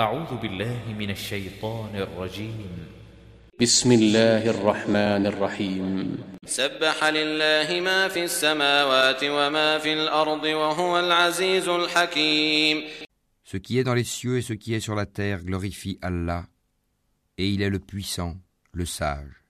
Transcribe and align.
أعوذ 0.00 0.36
بالله 0.36 0.94
من 0.98 1.10
الشيطان 1.10 1.96
الرجيم 1.96 2.68
بسم 3.60 3.92
الله 3.92 4.50
الرحمن 4.50 5.26
الرحيم 5.26 6.18
سبح 6.46 7.04
لله 7.04 7.80
ما 7.80 8.08
في 8.08 8.24
السماوات 8.24 9.24
وما 9.24 9.78
في 9.78 9.92
الأرض 9.92 10.44
وهو 10.44 11.00
العزيز 11.00 11.68
الحكيم 11.68 12.84
Ce 13.44 13.56
qui 13.56 13.78
est 13.78 13.84
dans 13.84 13.94
les 13.94 14.04
cieux 14.04 14.36
et 14.36 14.42
ce 14.42 14.52
qui 14.52 14.74
est 14.74 14.80
sur 14.80 14.94
la 14.94 15.06
terre 15.06 15.42
glorifie 15.42 15.98
Allah, 16.02 16.44
et 17.38 17.48
il 17.48 17.62
est 17.62 17.70
le 17.70 17.78
puissant, 17.78 18.36
le 18.72 18.84
sage. 18.84 19.42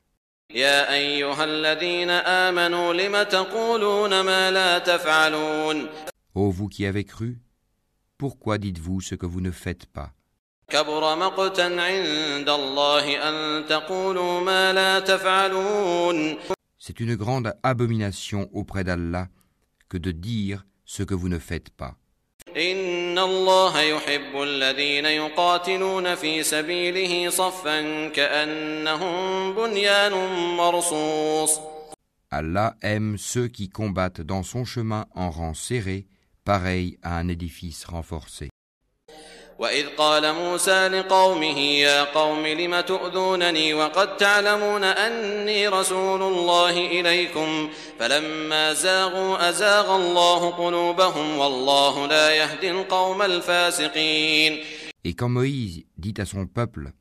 يا 0.50 0.94
أيها 0.94 1.44
الذين 1.44 2.10
آمنوا 2.10 2.92
لم 2.92 3.22
تقولون 3.22 4.20
ما 4.20 4.50
لا 4.50 4.78
تفعلون 4.78 5.88
Ô 6.36 6.50
vous 6.50 6.68
qui 6.68 6.86
avez 6.86 7.02
cru, 7.04 7.38
pourquoi 8.16 8.58
dites-vous 8.58 9.00
ce 9.00 9.16
que 9.16 9.26
vous 9.26 9.40
ne 9.40 9.50
faites 9.50 9.86
pas 9.86 10.12
كبر 10.71 11.15
مقتا 11.15 11.61
عند 11.61 12.49
الله 12.49 13.29
أن 13.29 13.65
تقولوا 13.65 14.39
ما 14.39 14.73
لا 14.73 14.99
تفعلون 14.99 16.37
C'est 16.79 16.99
une 16.99 17.15
grande 17.15 17.53
abomination 17.61 18.49
auprès 18.53 18.83
d'Allah 18.83 19.27
que 19.89 19.97
de 19.97 20.11
dire 20.11 20.65
ce 20.85 21.03
que 21.03 21.13
vous 21.13 21.29
ne 21.29 21.39
faites 21.39 21.69
pas. 21.69 21.95
إن 22.57 23.19
الله 23.19 23.81
يحب 23.81 24.41
الذين 24.41 25.05
يقاتلون 25.05 26.15
في 26.15 26.43
سبيله 26.43 27.29
صفا 27.29 28.07
كأنهم 28.07 29.53
بنيان 29.53 30.13
مرصوص 30.57 31.59
Allah 32.33 32.75
aime 32.81 33.17
ceux 33.17 33.49
qui 33.49 33.67
combattent 33.69 34.21
dans 34.21 34.41
son 34.41 34.63
chemin 34.63 35.05
en 35.15 35.29
rang 35.29 35.53
serré, 35.53 36.07
pareil 36.45 36.97
à 37.03 37.17
un 37.17 37.27
édifice 37.27 37.83
renforcé. 37.83 38.49
وإذ 39.59 39.87
قال 39.97 40.33
موسى 40.33 40.87
لقومه 40.87 41.59
يا 41.59 42.03
قوم 42.03 42.47
لم 42.47 42.79
تؤذونني 42.79 43.73
وقد 43.73 44.17
تعلمون 44.17 44.83
أني 44.83 45.67
رسول 45.67 46.21
الله 46.21 46.77
إليكم 46.99 47.69
فلما 47.99 48.73
زاغوا 48.73 49.49
أزاغ 49.49 49.95
الله 49.95 50.49
قلوبهم 50.49 51.37
والله 51.37 52.07
لا 52.07 52.35
يهدي 52.35 52.71
القوم 52.71 53.21
الفاسقين 53.21 54.59
Et 55.03 55.13
quand 55.15 55.29
Moïse 55.29 55.83
dit 55.97 56.13
à 56.17 56.25
son 56.25 56.45
peuple, 56.45 56.91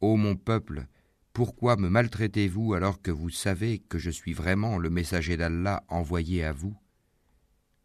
Ô 0.00 0.16
mon 0.16 0.36
peuple, 0.36 0.86
pourquoi 1.32 1.76
me 1.76 1.88
maltraitez-vous 1.88 2.74
alors 2.74 3.00
que 3.00 3.10
vous 3.10 3.30
savez 3.30 3.78
que 3.88 3.98
je 3.98 4.10
suis 4.10 4.34
vraiment 4.34 4.76
le 4.78 4.90
messager 4.90 5.36
d'Allah 5.38 5.82
envoyé 5.88 6.44
à 6.44 6.52
vous 6.52 6.74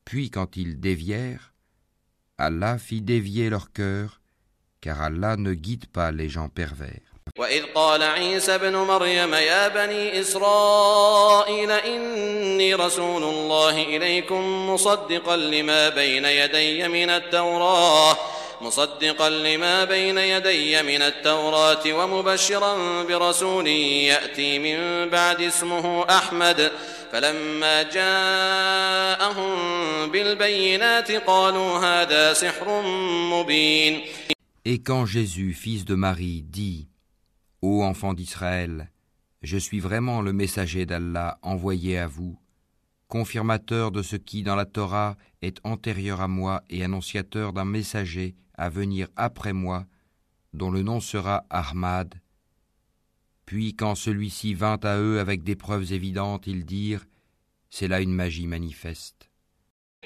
Puis 0.04 0.30
quand 0.30 0.58
ils 0.58 0.80
dévièrent, 0.80 1.53
Allah 2.39 2.79
fit 2.79 3.01
dévier 3.01 3.49
leur 3.49 3.73
cœur, 3.73 4.21
car 4.81 5.01
Allah 5.03 5.37
ne 5.37 5.55
guide 5.55 5.87
pas 5.87 6.11
les 6.11 6.29
gens 6.29 6.49
pervers. 6.49 7.01
وإذ 7.39 7.63
قال 7.75 8.03
عيسى 8.03 8.55
ابن 8.55 8.77
مريم 8.77 9.35
يا 9.35 9.69
بني 9.69 10.21
إسرائيل 10.21 11.71
إني 11.71 12.75
رسول 12.75 13.23
الله 13.23 13.83
إليكم 13.83 14.71
مصدقا 14.71 15.37
لما 15.37 15.89
بين 15.89 16.25
يدي 16.25 16.89
من 16.89 17.11
التوراة 17.11 18.17
مصدقا 18.61 19.31
لما 19.31 19.85
بين 19.85 20.19
يدي 20.19 20.83
من 20.83 21.03
التوراة 21.03 21.83
ومبشرا 21.87 23.03
برسول 23.03 23.67
يأتي 23.67 24.59
من 24.59 25.09
بعد 25.11 25.43
اسمه 25.43 26.05
أحمد 26.11 26.73
فلما 27.14 27.84
جاءهم 27.84 29.58
بالبينات 30.12 31.12
قالوا 31.12 31.78
هذا 31.78 32.34
سحر 32.34 32.82
مبين 33.32 34.02
Et 34.66 34.80
quand 34.84 35.06
Jésus, 35.06 35.54
fils 35.54 35.86
de 35.86 35.96
Marie, 35.96 36.44
dit 36.44 36.90
Ô 37.62 37.84
enfants 37.84 38.14
d'Israël, 38.14 38.92
je 39.42 39.58
suis 39.58 39.80
vraiment 39.80 40.22
le 40.22 40.34
messager 40.34 40.86
d'Allah 40.86 41.40
envoyé 41.42 41.98
à 41.98 42.08
vous, 42.08 42.38
confirmateur 43.08 43.92
de 43.92 44.02
ce 44.02 44.16
qui 44.16 44.44
dans 44.44 44.56
la 44.56 44.66
Torah 44.66 45.18
est 45.42 45.60
antérieur 45.64 46.22
à 46.22 46.28
moi 46.28 46.62
et 46.70 46.84
annonciateur 46.84 47.54
d'un 47.54 47.66
messager 47.66 48.36
à 48.56 48.70
venir 48.70 49.08
après 49.16 49.54
moi, 49.54 49.86
dont 50.54 50.72
le 50.72 50.84
nom 50.84 51.00
sera 51.00 51.46
Ahmad. 51.50 52.16
Puis 53.46 53.76
quand 53.76 53.96
celui-ci 53.96 54.54
vint 54.54 54.80
à 54.84 54.98
eux 54.98 55.20
avec 55.20 55.44
des 55.44 55.56
preuves 55.56 55.92
évidentes, 55.94 56.46
ils 56.48 56.66
dirent 56.66 57.06
C'est 57.70 57.88
là 57.88 58.00
une 58.02 58.14
magie 58.14 58.48
manifeste. 58.48 59.30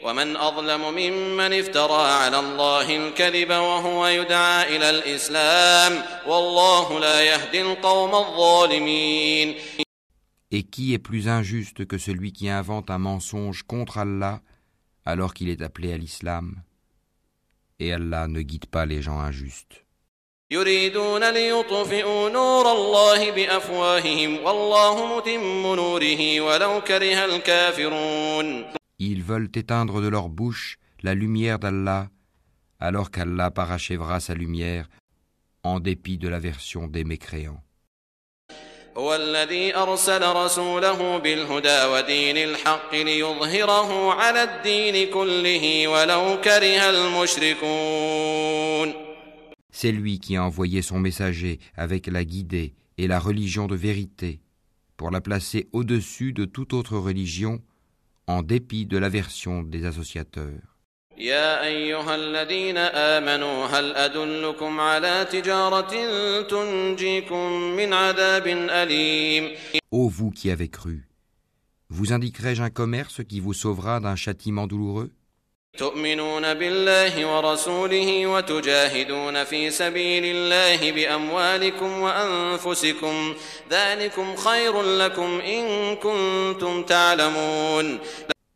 ومن 0.03 0.35
أظلم 0.35 0.81
ممن 0.81 1.53
افترى 1.53 2.01
على 2.11 2.39
الله 2.39 2.95
الكذب 2.95 3.49
وهو 3.49 4.07
يدعى 4.07 4.75
إلى 4.75 4.89
الإسلام 4.89 6.03
والله 6.27 6.99
لا 6.99 7.21
يهدي 7.21 7.61
القوم 7.61 8.15
الظالمين 8.15 9.55
Et 10.51 10.63
qui 10.63 10.93
est 10.93 10.99
plus 10.99 11.27
injuste 11.27 11.85
que 11.85 11.97
celui 11.97 12.31
qui 12.31 12.49
invente 12.49 12.91
un 12.91 12.99
mensonge 12.99 13.63
contre 13.63 13.97
Allah 13.97 14.41
alors 15.05 15.33
qu'il 15.33 15.49
est 15.49 15.61
appelé 15.61 15.93
à 15.93 15.97
l'islam 15.97 16.63
Et 17.79 17.93
Allah 17.93 18.27
ne 18.27 18.41
guide 18.41 18.67
pas 18.67 18.85
les 18.85 19.01
gens 19.01 19.19
injustes. 19.19 19.85
يريدون 20.50 21.30
ليطفئوا 21.30 22.28
نور 22.30 22.72
الله 22.72 23.30
بأفواههم 23.30 24.38
والله 24.44 25.16
متم 25.16 25.74
نوره 25.74 26.40
ولو 26.40 26.80
كره 26.80 27.24
الكافرون 27.24 28.64
Ils 28.98 29.22
veulent 29.22 29.50
éteindre 29.54 30.00
de 30.00 30.08
leur 30.08 30.30
bouche 30.30 30.78
la 31.02 31.14
lumière 31.14 31.58
d'Allah 31.58 32.08
alors 32.80 33.10
qu'Allah 33.10 33.50
parachèvera 33.50 34.20
sa 34.20 34.32
lumière 34.34 34.88
en 35.64 35.80
dépit 35.80 36.16
de 36.16 36.28
l'aversion 36.28 36.86
des 36.88 37.04
mécréants. 37.04 37.62
هو 38.96 39.14
الذي 39.14 39.76
أرسل 39.76 40.32
رسوله 40.32 41.18
بالهدى 41.18 41.84
ودين 41.84 42.36
الحق 42.36 42.94
ليظهره 42.94 44.12
على 44.14 44.42
الدين 44.42 45.10
كله 45.10 45.88
ولو 45.88 46.40
كره 46.40 46.90
المشركون 46.90 48.37
C'est 49.77 49.91
lui 49.91 50.19
qui 50.19 50.35
a 50.35 50.43
envoyé 50.43 50.81
son 50.81 50.99
messager 50.99 51.59
avec 51.75 52.07
la 52.07 52.23
guidée 52.23 52.73
et 52.97 53.07
la 53.07 53.19
religion 53.19 53.67
de 53.67 53.75
vérité 53.75 54.39
pour 54.97 55.11
la 55.11 55.21
placer 55.21 55.67
au-dessus 55.71 56.33
de 56.33 56.45
toute 56.45 56.73
autre 56.73 56.97
religion 56.97 57.61
en 58.27 58.43
dépit 58.43 58.85
de 58.85 58.97
l'aversion 58.97 59.63
des 59.63 59.85
associateurs. 59.85 60.73
يا 61.17 61.65
أيها 61.65 62.15
الذين 62.15 62.77
آمنوا 62.77 63.65
هل 63.65 63.95
أدلكم 63.95 64.79
على 64.79 65.27
تجارة 65.31 65.93
تنجيكم 66.41 67.51
من 67.77 67.93
عذاب 67.93 68.47
أليم 68.47 69.51
Ô 69.91 70.09
vous 70.09 70.31
qui 70.31 70.49
avez 70.49 70.69
cru, 70.69 71.07
vous 71.89 72.13
indiquerai-je 72.13 72.63
un 72.63 72.71
commerce 72.71 73.23
qui 73.23 73.39
vous 73.39 73.53
sauvera 73.53 73.99
d'un 73.99 74.15
châtiment 74.15 74.65
douloureux 74.65 75.11
تؤمنون 75.77 76.53
بالله 76.53 77.25
ورسوله 77.25 78.27
وتجاهدون 78.27 79.43
في 79.43 79.71
سبيل 79.71 80.23
الله 80.25 80.91
بأموالكم 80.91 81.99
وأنفسكم 81.99 83.33
ذلكم 83.71 84.35
خير 84.35 84.81
لكم 84.81 85.41
إن 85.41 85.95
كنتم 85.95 86.83
تعلمون 86.83 87.99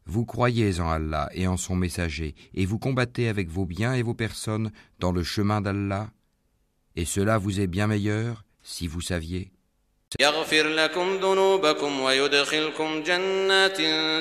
Vous 0.06 0.26
croyez 0.26 0.80
en 0.80 0.90
Allah 0.90 1.28
et 1.34 1.48
en 1.48 1.58
son 1.58 1.76
messager, 1.76 2.36
et 2.54 2.66
vous 2.66 2.78
combattez 2.78 3.28
avec 3.28 3.50
vos 3.50 3.66
biens 3.66 3.94
et 3.94 4.04
vos 4.04 4.14
personnes 4.14 4.72
dans 5.00 5.12
le 5.12 5.24
chemin 5.24 5.60
d'Allah, 5.60 6.08
et 6.96 7.04
cela 7.04 7.40
vous 7.40 7.60
est 7.60 7.68
bien 7.68 7.88
meilleur 7.88 8.46
si 8.62 8.88
vous 8.88 9.02
saviez. 9.02 9.52
يغفر 10.20 10.68
لكم 10.68 11.18
ذنوبكم 11.18 12.00
ويدخلكم 12.00 13.04
جنات 13.04 13.78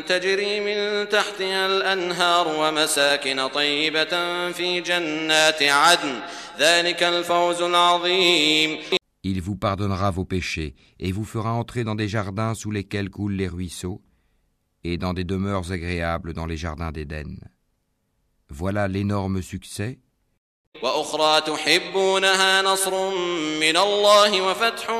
تجري 0.08 0.60
من 0.60 1.08
تحتها 1.08 1.66
الأنهار 1.66 2.48
ومساكن 2.48 3.46
طيبة 3.48 4.12
في 4.52 4.80
جنات 4.80 5.62
عدن 5.62 6.20
ذلك 6.58 7.02
الفوز 7.02 7.62
العظيم 7.62 8.78
Il 9.22 9.40
vous 9.40 9.56
pardonnera 9.56 10.10
vos 10.10 10.24
péchés, 10.24 10.76
et 11.00 11.12
vous 11.12 11.24
fera 11.24 11.52
entrer 11.52 11.82
dans 11.82 11.96
des 11.96 12.08
jardins 12.08 12.54
sous 12.54 12.70
lesquels 12.70 13.10
coulent 13.10 13.34
les 13.34 13.48
ruisseaux, 13.48 14.02
et 14.84 14.98
dans 14.98 15.14
des 15.14 15.24
demeures 15.24 15.72
agréables 15.72 16.32
dans 16.32 16.46
les 16.46 16.56
jardins 16.56 16.92
d'Éden. 16.92 17.38
Voilà 18.48 18.86
l'énorme 18.86 19.42
succès, 19.42 19.98
وأخرى 20.82 21.40
تحبونها 21.40 22.62
نصر 22.62 23.10
من 23.60 23.76
الله 23.76 24.42
وفتح 24.42 24.90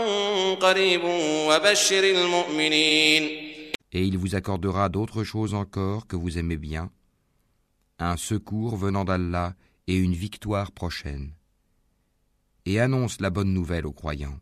قريب 0.60 1.04
وبشر 1.48 2.04
المؤمنين 2.04 3.46
et 3.92 4.04
il 4.04 4.18
vous 4.18 4.34
accordera 4.34 4.90
d'autres 4.90 5.24
choses 5.24 5.54
encore 5.54 6.06
que 6.06 6.16
vous 6.16 6.36
aimez 6.36 6.58
bien, 6.58 6.90
un 7.98 8.18
secours 8.18 8.76
venant 8.76 9.06
d'Allah 9.06 9.54
et 9.86 9.96
une 9.96 10.12
victoire 10.12 10.70
prochaine. 10.72 11.32
Et 12.66 12.78
annonce 12.78 13.22
la 13.22 13.30
bonne 13.30 13.54
nouvelle 13.54 13.86
aux 13.86 13.94
croyants. 13.94 14.38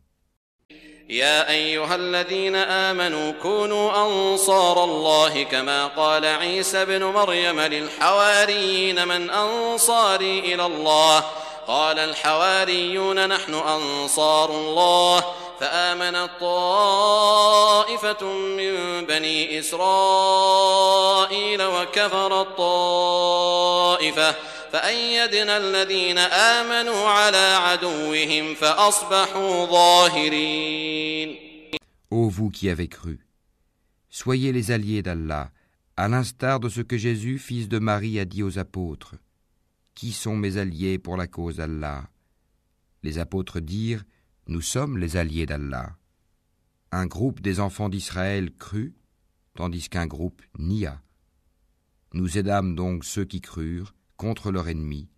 يا 1.10 1.50
أيها 1.50 1.94
الذين 1.94 2.56
آمنوا 2.56 3.32
كونوا 3.42 4.06
أنصار 4.06 4.84
الله 4.84 5.42
كما 5.42 5.86
قال 5.86 6.26
عيسى 6.26 6.82
ابن 6.82 7.04
مريم 7.04 7.60
للحواريين 7.60 9.08
من 9.08 9.30
أنصاري 9.30 10.38
إلى 10.38 10.66
الله. 10.66 11.24
قال 11.68 11.98
الحواريون 11.98 13.28
نحن 13.28 13.54
أنصار 13.54 14.50
الله. 14.50 15.24
فآمنت 15.60 16.30
طائفة 16.40 18.24
من 18.24 19.06
بني 19.06 19.58
إسرائيل 19.58 19.82
وكفرت 21.62 22.46
طائفة 22.58 24.34
فأيدنا 24.71 25.57
الذين 25.57 26.17
آمنوا 26.17 27.07
على 27.07 27.57
عدوهم 27.61 28.55
فأصبحوا 28.55 29.65
ظاهرين 29.65 31.45
Ô 32.11 32.29
vous 32.29 32.49
qui 32.49 32.69
avez 32.69 32.87
cru, 32.87 33.19
soyez 34.09 34.51
les 34.51 34.71
alliés 34.71 35.01
d'Allah, 35.01 35.51
à 35.97 36.07
l'instar 36.07 36.59
de 36.59 36.69
ce 36.69 36.81
que 36.81 36.97
Jésus, 36.97 37.39
fils 37.39 37.67
de 37.67 37.79
Marie, 37.79 38.19
a 38.19 38.25
dit 38.25 38.43
aux 38.43 38.59
apôtres. 38.59 39.15
Qui 39.95 40.11
sont 40.11 40.35
mes 40.35 40.57
alliés 40.57 40.99
pour 40.99 41.17
la 41.17 41.27
cause 41.27 41.57
d'Allah 41.57 42.09
Les 43.03 43.17
apôtres 43.17 43.59
dirent 43.59 44.03
Nous 44.47 44.61
sommes 44.61 44.97
les 44.97 45.17
alliés 45.17 45.45
d'Allah. 45.45 45.95
Un 46.91 47.05
groupe 47.05 47.41
des 47.41 47.59
enfants 47.59 47.89
d'Israël 47.89 48.51
crut, 48.51 48.93
tandis 49.55 49.89
qu'un 49.89 50.05
groupe 50.05 50.41
nia. 50.59 51.01
Nous 52.13 52.37
aidâmes 52.37 52.75
donc 52.75 53.03
ceux 53.03 53.25
qui 53.25 53.41
crurent 53.41 53.93
contre 54.20 54.50
leur 54.50 54.68
ennemi, 54.68 55.08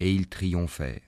et 0.00 0.12
ils 0.12 0.28
triomphèrent. 0.28 1.00